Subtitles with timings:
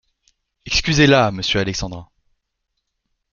[0.65, 2.09] Excusez-la, monsieur Alexandrin…